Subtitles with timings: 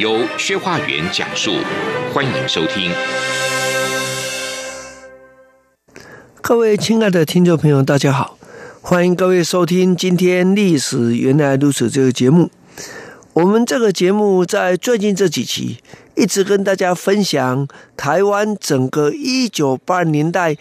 [0.00, 1.52] 由薛化元讲述，
[2.14, 2.90] 欢迎收听。
[6.40, 8.38] 各位亲爱的听众朋友，大家好，
[8.80, 12.50] 欢迎各位收听今天《历史原来如此》这个节目。
[13.34, 15.76] 我们这个节目在最近这几期
[16.16, 20.56] 一直跟大家分享台湾整个一九八零年代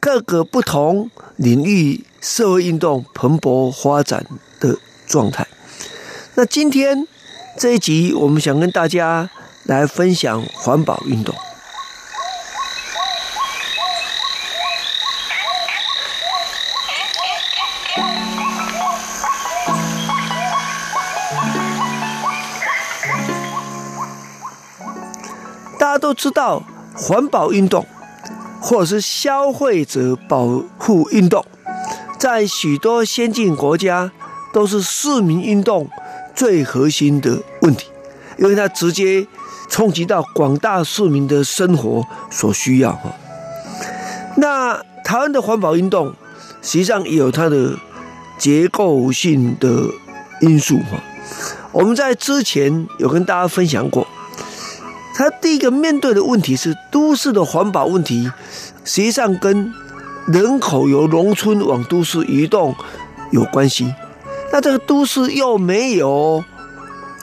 [0.00, 4.24] 各个不同领域社会运动蓬勃发展
[4.58, 5.46] 的状态。
[6.36, 7.06] 那今天
[7.58, 9.28] 这一集，我们想跟大家
[9.64, 11.34] 来分享环保运动。
[25.80, 26.62] 大家都知道，
[26.94, 27.84] 环保运动
[28.60, 31.44] 或者是消费者保护运动，
[32.20, 34.12] 在许多先进国家
[34.52, 35.90] 都是市民运动。
[36.34, 37.86] 最核心的问题，
[38.38, 39.26] 因为它直接
[39.68, 43.12] 冲击到广大市民的生活所需要哈。
[44.38, 46.14] 那台湾的环保运动
[46.62, 47.76] 实际上也有它的
[48.38, 49.82] 结构性的
[50.40, 51.02] 因素哈。
[51.72, 54.08] 我们在之前有跟大家分享过，
[55.14, 58.30] 它第一个面对的问题是都市的环保问题，
[58.82, 59.70] 实际上跟
[60.26, 62.74] 人口由农村往都市移动
[63.30, 63.94] 有关系。
[64.50, 66.42] 那这个都市又没有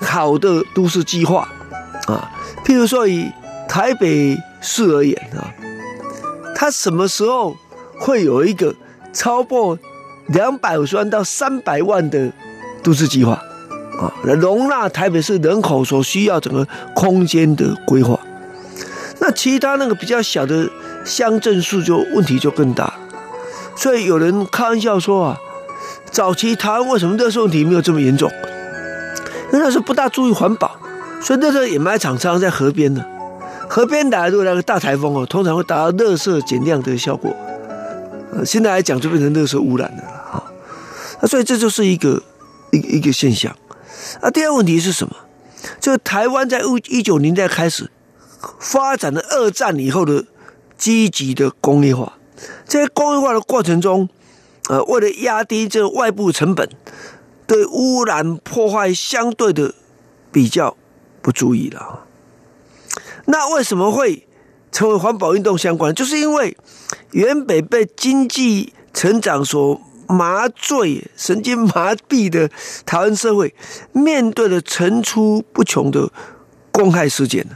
[0.02, 1.48] 好的都市计划
[2.08, 2.32] 啊，
[2.66, 3.32] 譬如说以
[3.68, 5.48] 台北市而言啊，
[6.56, 7.56] 它什么时候
[7.98, 8.76] 会有一个
[9.14, 9.78] 超过
[10.28, 12.32] 两百五十万到三百万的
[12.84, 13.34] 都市计划
[14.00, 18.20] 啊，来容纳台北市人口所需要整个空间的规划？
[19.20, 20.70] 那其他那个比较小的
[21.06, 22.94] 乡镇市就问题就更大，
[23.76, 25.38] 所以有人开玩笑说啊。
[26.12, 28.32] 早期台湾为什么垃圾问题没有这么严重？
[29.60, 30.78] 那时候不大注意环保，
[31.22, 33.04] 所以那时候掩埋场常常在河边呢。
[33.70, 37.36] 河边打如果来个大台风哦，通常会达到垃圾减量的效果。
[38.32, 40.44] 呃，现在来讲就变成垃圾污染了哈。
[41.22, 42.22] 那所以这就是一个
[42.72, 43.56] 一个一个现象。
[44.22, 45.16] 啊，第二问题是什么？
[45.80, 47.90] 就是台湾在一九年代开始
[48.60, 50.26] 发展了二战以后的
[50.78, 52.14] 积极的工业化，
[52.66, 54.10] 在工业化的过程中。
[54.68, 56.68] 呃，为了压低这个外部成本，
[57.48, 59.74] 对污染破坏相对的
[60.32, 60.76] 比较
[61.22, 62.06] 不注意了。
[63.26, 64.28] 那为什么会
[64.72, 65.94] 成为环保运动相关？
[65.94, 66.56] 就是因为
[67.12, 72.50] 原本被经济成长所麻醉、神经麻痹的
[72.86, 73.56] 台湾社会，
[73.92, 76.12] 面对了层出不穷的
[76.72, 77.48] 公害事件。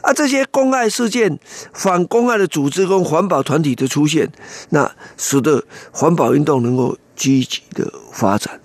[0.00, 1.38] 啊，这些公害事件、
[1.72, 4.30] 反公害的组织跟环保团体的出现，
[4.70, 8.60] 那使得环保运动能够积极的发展。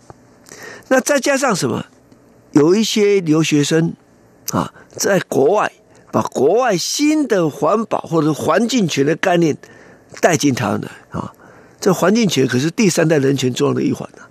[0.89, 1.85] 那再加上什么？
[2.51, 3.93] 有一些留学生
[4.51, 5.71] 啊，在国外
[6.11, 9.55] 把国外新的环保或者环境权的概念
[10.19, 11.31] 带进台湾来啊。
[11.79, 14.25] 这环境权可是第三代人权重要的一环啊，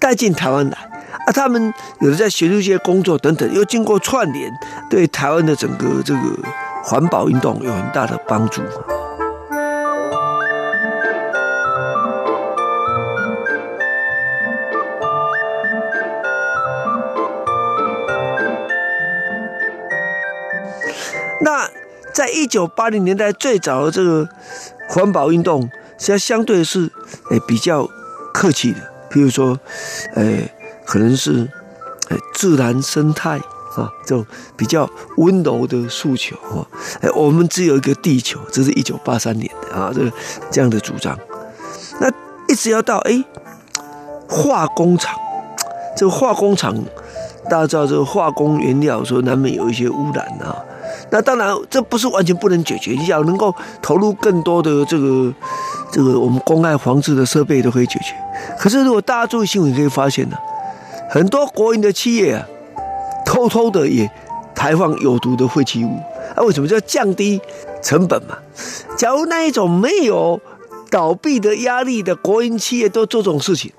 [0.00, 0.78] 带进台湾来。
[1.26, 4.50] 啊，他们有的在学术界工作等等，又经过串联，
[4.90, 6.20] 对台湾的整个这个
[6.82, 8.62] 环保运动有很大的帮助。
[22.20, 24.28] 在一九八零年代最早的这个
[24.90, 25.62] 环保运动，
[25.96, 26.90] 实际上相对是
[27.30, 27.88] 诶比较
[28.34, 29.58] 客气的，比如说
[30.16, 30.52] 诶。
[30.86, 31.48] 可能是，
[32.08, 33.38] 哎，自然生态
[33.76, 36.66] 啊，这种比较温柔的诉求啊，
[37.00, 40.12] 哎，我们只有一个地球，这是一九八三年的啊，这个
[40.50, 41.16] 这样的主张。
[42.00, 42.10] 那
[42.48, 43.24] 一直要到哎，
[44.28, 45.14] 化工厂，
[45.96, 46.76] 这个化工厂，
[47.48, 50.58] 大家知道这个化工原料说难免有一些污染啊。
[51.10, 55.32] 那当然这不是完全不能解决，你要能够投入更多的这个
[55.90, 58.14] 这个我们公害防治的设备都可以解决。
[58.58, 60.36] 可是如果大家注意新闻，可以发现呢。
[61.10, 62.46] 很多国营的企业啊，
[63.26, 64.08] 偷偷的也
[64.54, 65.98] 排放有毒的废弃物。
[66.36, 67.40] 啊，为什么叫降低
[67.82, 68.38] 成本嘛？
[68.96, 70.40] 假如那一种没有
[70.88, 73.72] 倒闭的压力的国营企业都做这种事情，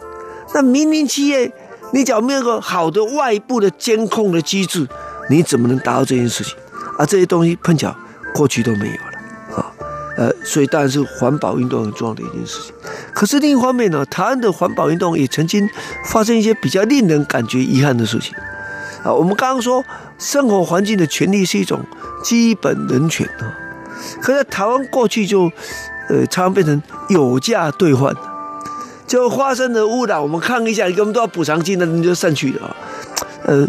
[0.53, 1.49] 那民营企业，
[1.93, 4.85] 你假如没有个好的外部的监控的机制，
[5.29, 6.53] 你怎么能达到这件事情？
[6.97, 7.95] 啊，这些东西碰巧
[8.33, 9.71] 过去都没有了啊，
[10.17, 12.73] 呃，所以当然是环保运动很重要的一件事情。
[13.13, 15.69] 可是另一方面呢，台湾的环保运动也曾经
[16.05, 18.33] 发生一些比较令人感觉遗憾的事情
[19.03, 19.11] 啊。
[19.13, 19.83] 我们刚刚说，
[20.17, 21.81] 生活环境的权利是一种
[22.23, 23.51] 基本人权啊，
[24.21, 25.51] 可是台湾过去就
[26.09, 28.15] 呃常常变成有价兑换，
[29.07, 32.75] 就发生的污染，我们抗议一下，给我们多少补偿金，那你就散去了。
[33.43, 33.67] 呃，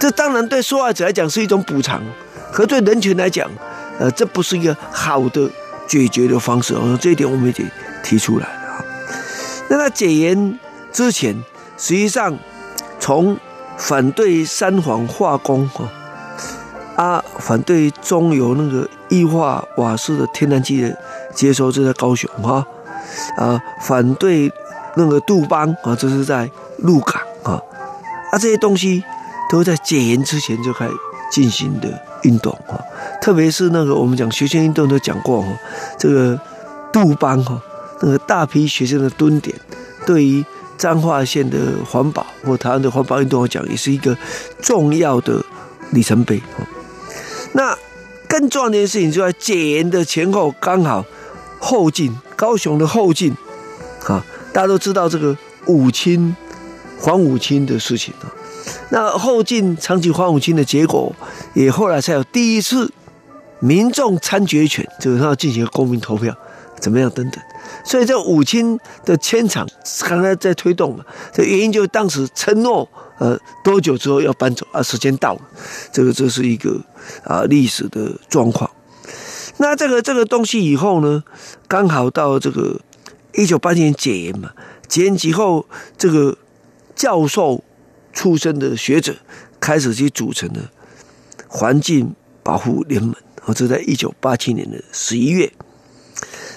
[0.00, 2.02] 这当然对受害者来讲是一种补偿，
[2.54, 3.50] 可对人权来讲，
[3.98, 5.50] 呃，这不是一个好的
[5.88, 6.96] 解决的方式哦。
[7.02, 7.64] 这一点我们也得
[8.04, 8.84] 提出来了啊。
[9.68, 10.56] 那在解严
[10.92, 11.34] 之前，
[11.76, 12.38] 实际上
[13.00, 13.36] 从
[13.76, 15.88] 反对三房化工哈
[16.94, 20.96] 啊，反对中油那个液化瓦斯的天然气的
[21.34, 22.64] 接收，这在高雄哈
[23.36, 24.48] 啊，反对
[24.94, 26.48] 那个杜邦啊，这是在
[26.78, 27.60] 鹿港啊。
[28.30, 29.02] 啊，这些东西
[29.50, 30.92] 都在解严之前就开始
[31.34, 31.88] 进行的
[32.22, 32.78] 运动啊，
[33.20, 35.48] 特别是那个我们讲学生运动都讲过哈，
[35.98, 36.40] 这个
[36.92, 37.60] 杜邦哈，
[38.02, 39.52] 那个大批学生的蹲点，
[40.06, 40.44] 对于
[40.78, 44.16] 彰化县的环保或台湾的环保运动来讲，也是一个
[44.62, 45.44] 重要的
[45.90, 46.40] 里程碑。
[47.54, 47.76] 那
[48.28, 51.04] 更重要的事情就在解严的前后，刚好
[51.58, 53.36] 后进高雄的后进
[54.06, 55.36] 啊，大家都知道这个
[55.66, 56.36] 五轻。
[56.96, 58.32] 黄武清的事情啊，
[58.90, 61.14] 那后进长期黄武清的结果，
[61.54, 62.92] 也后来才有第一次
[63.60, 66.34] 民众参决权，就是他要进行公民投票，
[66.80, 67.42] 怎么样等等。
[67.84, 69.66] 所以这五清的迁厂
[70.08, 72.88] 刚才在推动嘛，这原因就当时承诺
[73.18, 75.40] 呃多久之后要搬走啊，时间到了，
[75.92, 76.80] 这个这是一个
[77.24, 78.70] 啊历史的状况。
[79.58, 81.22] 那这个这个东西以后呢，
[81.68, 82.80] 刚好到这个
[83.34, 84.50] 一九八七年解严嘛，
[84.88, 85.66] 解严之后
[85.98, 86.36] 这个。
[86.96, 87.60] 教授
[88.14, 89.16] 出身的学者
[89.60, 90.70] 开始去组成的
[91.48, 93.12] 环境保护联盟，
[93.44, 95.52] 啊，这在一九八七年的十一月。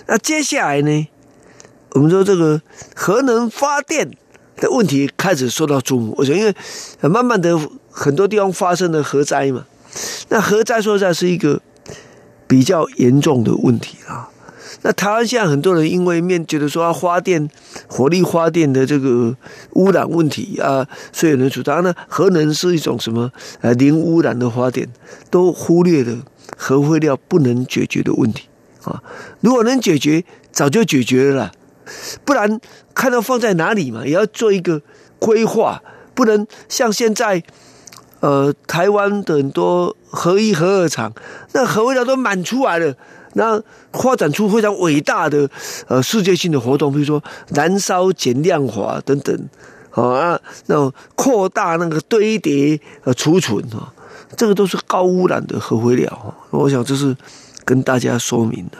[0.05, 1.07] 那接下来呢，
[1.91, 2.61] 我们说这个
[2.95, 4.11] 核能发电
[4.55, 6.13] 的问题开始受到注目。
[6.17, 6.55] 我想，因为
[7.09, 9.65] 慢慢的很多地方发生了核灾嘛，
[10.29, 11.61] 那核灾说实在是一个
[12.47, 14.29] 比较严重的问题啊。
[14.83, 17.49] 那台湾现在很多人因为面觉得说要发电、
[17.87, 19.35] 火力发电的这个
[19.71, 23.31] 污染问题啊，所以有人主张呢，核能是一种什么
[23.61, 24.87] 呃零污染的发电，
[25.31, 26.19] 都忽略了
[26.55, 28.47] 核废料不能解决的问题
[28.83, 29.01] 啊。
[29.41, 31.51] 如果能解决，早就解决了，
[32.23, 32.59] 不然
[32.93, 34.81] 看到放在哪里嘛，也要做一个
[35.19, 35.81] 规划，
[36.13, 37.43] 不能像现在
[38.19, 41.13] 呃台湾的很多核一、核二厂，
[41.53, 42.95] 那核废料都满出来了。
[43.37, 43.61] 那
[43.93, 45.47] 发展出非常伟大的
[45.87, 47.23] 呃世界性的活动，比如说
[47.53, 49.49] 燃烧减量化等等，
[49.91, 53.93] 啊，那种扩大那个堆叠呃储存啊，
[54.35, 56.35] 这个都是高污染的核废料。
[56.49, 57.15] 我想这是
[57.63, 58.77] 跟大家说明的。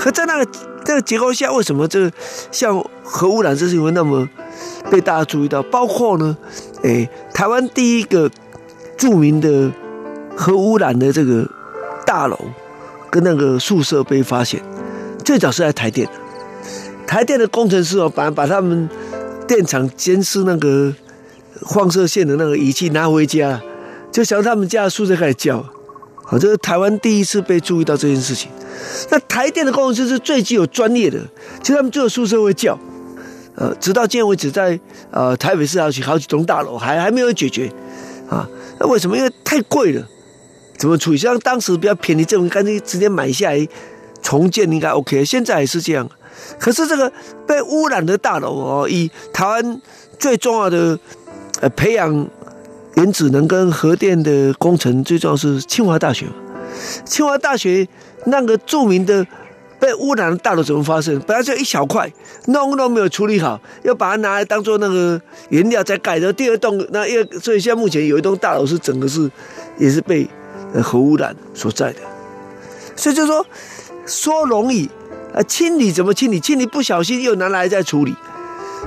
[0.00, 0.50] 可在那个
[0.82, 2.10] 这个结构下，为什么这个
[2.50, 4.26] 像核污染这事情会那么
[4.90, 5.62] 被大家注意到？
[5.64, 6.34] 包括呢，
[6.82, 8.30] 诶，台湾第一个
[8.96, 9.70] 著名的
[10.34, 11.46] 核污染的这个
[12.06, 12.38] 大楼
[13.10, 14.62] 跟那个宿舍被发现，
[15.22, 16.08] 最早是在台电。
[17.06, 18.88] 台电的工程师哦，把把他们
[19.46, 20.94] 电厂监视那个
[21.68, 23.60] 放射线的那个仪器拿回家，
[24.10, 25.62] 就想他们家的宿舍开始叫。
[26.24, 28.50] 好，这是台湾第一次被注意到这件事情。
[29.10, 31.18] 那台电的工程师是最具有专业的，
[31.62, 32.78] 其实他们住的宿舍会叫，
[33.56, 34.78] 呃，直到今天为止在，
[35.10, 37.70] 呃台北市好几好几栋大楼还还没有解决，
[38.28, 39.16] 啊，那为什么？
[39.16, 40.06] 因为太贵了，
[40.78, 41.16] 怎么处理？
[41.18, 43.68] 像当时比较便宜，这种干脆直接买下来
[44.22, 46.08] 重建应该 OK，现在也是这样。
[46.58, 47.12] 可是这个
[47.46, 49.80] 被污染的大楼哦，以台湾
[50.18, 50.98] 最重要的
[51.60, 52.28] 呃培养
[52.94, 56.26] 原子能跟核电的工程，最重要是清华大学，
[57.04, 57.86] 清华大学。
[58.26, 59.26] 那个著名的
[59.78, 61.18] 被污染的大楼怎么发生？
[61.26, 62.12] 本来就一小块，
[62.46, 66.32] 弄都没有处理好，要把它拿来当做那个原料再盖的。
[66.32, 69.30] 第二栋，那因为所以现在目前有一栋大楼是整个是
[69.78, 70.28] 也是被
[70.82, 72.00] 核污染所在的。
[72.94, 73.46] 所以就说
[74.04, 74.86] 说容易
[75.34, 76.38] 啊，清理怎么清理？
[76.38, 78.14] 清理不小心又拿来再处理。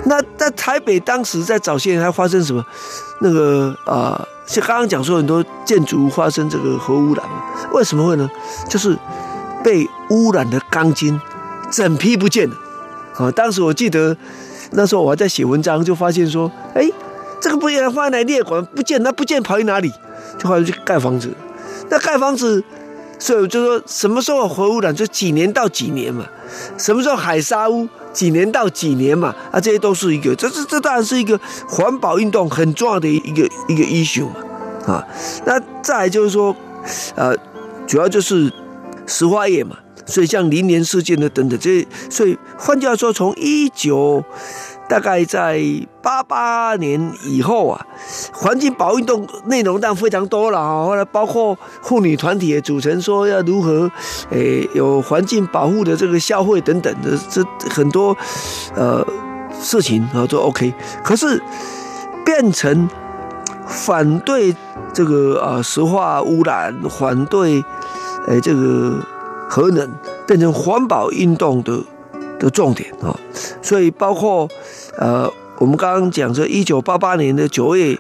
[0.06, 2.64] 那在台北当时在早些年还发生什么？
[3.22, 7.24] 那个啊，像刚刚讲说很多建筑物发生这个核污染？
[7.74, 8.30] 为什么会呢？
[8.68, 8.98] 就是
[9.64, 11.20] 被污染的钢筋
[11.72, 12.56] 整批不见了。
[13.18, 14.16] 啊，当时我记得
[14.72, 16.90] 那时候我还在写文章，就发现说，哎，
[17.40, 19.92] 这个不原来放在列管不见，那不见跑去哪里？
[20.38, 21.32] 就后来去盖房子。
[21.90, 22.64] 那盖房子，
[23.20, 26.26] 所以就说什么时候核污染，就几年到几年嘛。
[26.78, 29.36] 什么时候海沙屋，几年到几年嘛。
[29.52, 34.36] 啊，这些都是一个，这这这当然是一个环保运动很重要的一个一个 issue 嘛。
[34.88, 35.08] 啊，
[35.46, 36.56] 那再就是说，
[37.16, 37.36] 呃，
[37.86, 38.52] 主要就是
[39.06, 39.78] 石化业嘛。
[40.06, 44.24] 所以像林园事件的等等，这所以换句话说，从一九。
[44.90, 45.64] 大概在
[46.04, 47.88] 八八年以后啊，
[48.34, 50.86] 环境保运动内容当非常多了啊。
[50.86, 53.90] 后来包括妇女团体也组成，说要如何，
[54.30, 58.16] 诶，有环境保护的这个消费等等的，这很多
[58.76, 59.04] 呃
[59.60, 60.72] 事情啊都 OK。
[61.02, 61.42] 可是
[62.26, 62.88] 变成
[63.66, 64.54] 反对
[64.94, 67.64] 这个啊石化污染，反对
[68.28, 69.00] 诶这个
[69.50, 69.90] 核能，
[70.28, 71.82] 变成环保运动的。
[72.40, 73.16] 的重点啊，
[73.62, 74.50] 所以包括
[74.98, 77.98] 呃，我们刚刚讲这一九八八年的九月，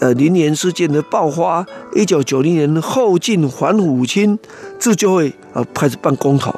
[0.00, 4.38] 呃，林园事件的爆发，一九九零年后进反腐亲
[4.78, 6.50] 自救会啊开始办公投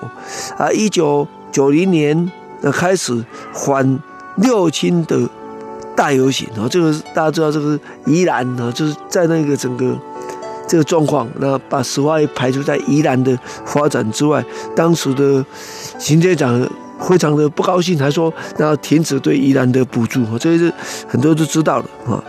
[0.58, 4.00] 啊，一九九零年呃开始反
[4.34, 5.28] 六亲的
[5.94, 9.96] 大游行啊，这个大家知道这个宜兰啊，就是在那个整个
[10.70, 13.36] 这个状况，那把石化业排除在宜兰的
[13.66, 14.44] 发展之外，
[14.76, 15.44] 当时的
[15.98, 16.70] 行政长。
[17.00, 20.70] 非常的不高兴，还说那停止对宜兰的补助，这是
[21.08, 22.22] 很多都知道的啊。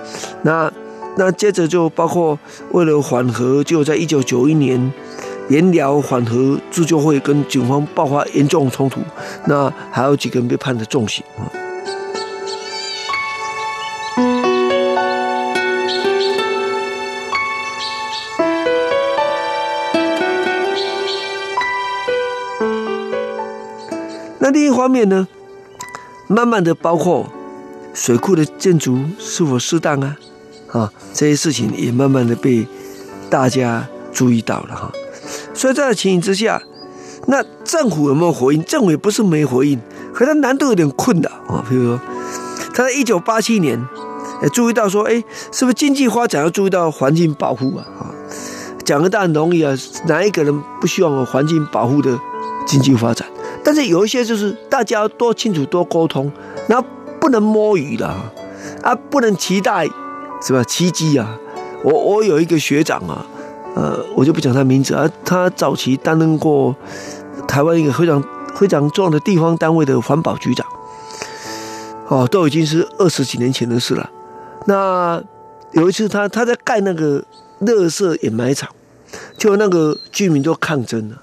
[0.43, 0.71] 那
[1.17, 2.39] 那接着就包括
[2.71, 4.93] 为了缓和，就在一九九一年，
[5.49, 9.01] 盐寮缓和自救会跟警方爆发严重冲突，
[9.45, 11.51] 那还有几个人被判的重刑啊。
[24.81, 25.27] 方面呢，
[26.27, 27.31] 慢慢的包括
[27.93, 30.17] 水库的建筑是否适当啊，
[30.71, 32.65] 啊这些事情也慢慢的被
[33.29, 34.91] 大家注意到了哈。
[35.53, 36.59] 所以在情形之下，
[37.27, 38.63] 那政府有没有回应？
[38.63, 39.79] 政府也不是没回应，
[40.11, 41.63] 可他难度有点困难啊。
[41.69, 42.01] 比如说，
[42.73, 43.79] 他在一九八七年
[44.41, 47.85] 也注意到说，哎，是不是经济发展要注意到环境保护啊？
[47.99, 48.09] 啊，
[48.83, 52.17] 讲的当然容易啊，哪一个人不希望有环境保护的
[52.65, 53.27] 经济发展？
[53.63, 56.31] 但是有一些就是大家要多清楚、多沟通，
[56.67, 56.81] 那
[57.19, 58.31] 不能摸鱼了
[58.81, 59.87] 啊，不能期待
[60.41, 60.63] 是吧？
[60.63, 61.37] 奇迹啊！
[61.83, 63.25] 我我有一个学长啊，
[63.75, 66.75] 呃，我就不讲他名字啊，他早期担任过
[67.47, 68.23] 台湾一个非常
[68.55, 70.65] 非常重要的地方单位的环保局长，
[72.07, 74.09] 哦，都已经是二十几年前的事了。
[74.65, 75.21] 那
[75.73, 77.23] 有一次他他在盖那个
[77.61, 78.69] 垃圾掩埋场，
[79.37, 81.21] 就那个居民都抗争了。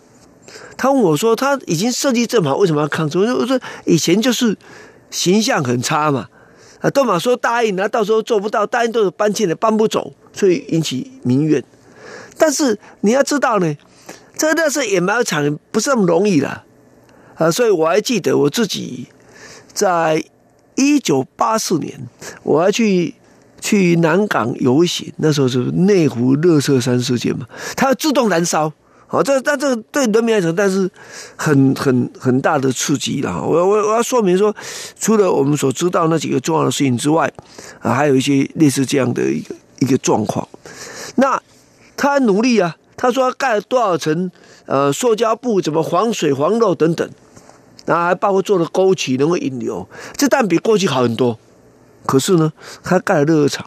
[0.79, 4.57] 他问我说：“他已经设计这么好，为什么要抗争？”我说：“以前就是
[5.11, 6.29] 形象很差嘛，
[6.81, 11.63] 啊，都嘛说答应，那到时候做不到，答应都是搬迁的，搬不走，所以引起民怨。
[12.39, 13.77] 但是你要知道呢，
[14.37, 16.63] 这个垃圾掩埋场不是那么容易的
[17.35, 17.51] 啊。
[17.51, 19.09] 所以我还记得我自己
[19.73, 20.25] 在
[20.77, 22.09] 一九八四年，
[22.45, 23.15] 我还去
[23.61, 28.73] 去南港游行，那时候是内湖垃圾山事件嘛，它自动燃烧。”
[29.11, 30.89] 好，这但这个对人民来讲，但是
[31.35, 33.43] 很很很大的刺激了。
[33.43, 34.55] 我我我要说明说，
[35.01, 37.33] 除了我们所知道那几个重要的事情之外，
[37.81, 40.47] 啊，还有一些类似这样的一个一个状况。
[41.15, 41.43] 那
[41.97, 44.31] 他努力啊，他说他盖了多少层
[44.67, 47.11] 呃塑胶布，怎么防水防漏等等，
[47.87, 49.89] 然后还包括做了沟渠能够引流，
[50.19, 51.39] 这但比过去好很多。
[52.05, 53.65] 可是呢，他盖了垃圾场，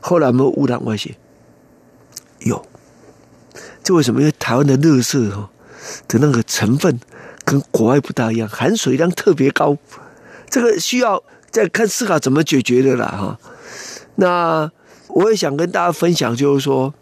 [0.00, 1.16] 后来没有污染外泄？
[2.38, 2.64] 有。
[3.84, 4.18] 这为什么？
[4.20, 5.50] 因为台湾的垃圾哦
[6.08, 6.98] 的那个成分
[7.44, 9.76] 跟国外不大一样，含水量特别高。
[10.48, 13.38] 这个需要再看思考怎么解决的啦哈。
[14.14, 14.70] 那
[15.08, 16.94] 我也想跟大家分享，就是说，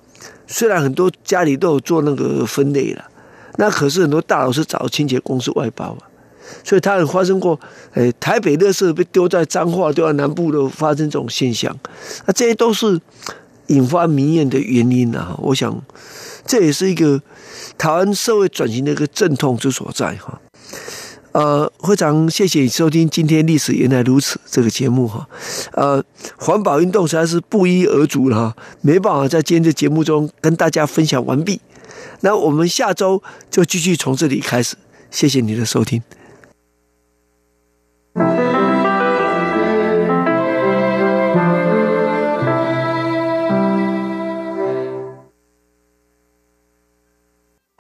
[0.49, 3.05] 虽然很多家里都有做那个分类了，
[3.59, 6.03] 那可是很多大老是找清洁公司外包啊，
[6.65, 7.61] 所以它有发生过，
[7.95, 11.79] 诶，台北垃圾被丢在彰化，丢在南部都发生这种现象。
[12.27, 13.01] 那这些都是
[13.69, 15.37] 引发民怨的原因啊。
[15.39, 15.81] 我想。
[16.47, 17.23] 这也是一个
[17.79, 20.41] 台湾社会转型的一个阵痛之所在哈，
[21.33, 25.29] 呃，非常谢谢你收听今天历史原来如此这个节目哈，
[25.73, 26.03] 呃，
[26.37, 31.61] 环保运动实在是不一而足了哈，没办法在今天的节目中跟大家分享完毕，
[32.21, 34.77] 那我们下周就继续从这里开始，
[35.11, 36.03] 谢谢你的收听。